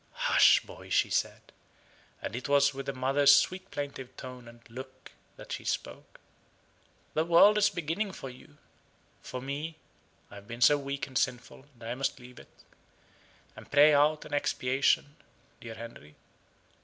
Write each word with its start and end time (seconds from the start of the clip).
"Hush, 0.31 0.61
boy!" 0.61 0.89
she 0.89 1.11
said, 1.11 1.51
and 2.23 2.35
it 2.35 2.49
was 2.49 2.73
with 2.73 2.89
a 2.89 2.91
mother's 2.91 3.35
sweet 3.35 3.69
plaintive 3.69 4.17
tone 4.17 4.47
and 4.47 4.59
look 4.67 5.11
that 5.35 5.51
she 5.51 5.63
spoke. 5.63 6.19
"The 7.13 7.23
world 7.23 7.55
is 7.59 7.69
beginning 7.69 8.11
for 8.11 8.27
you. 8.27 8.57
For 9.21 9.43
me, 9.43 9.77
I 10.31 10.35
have 10.41 10.47
been 10.47 10.61
so 10.61 10.75
weak 10.79 11.05
and 11.05 11.15
sinful 11.19 11.67
that 11.77 11.87
I 11.87 11.93
must 11.93 12.19
leave 12.19 12.39
it, 12.39 12.63
and 13.55 13.69
pray 13.71 13.93
out 13.93 14.25
an 14.25 14.33
expiation, 14.33 15.17
dear 15.59 15.75
Henry. 15.75 16.15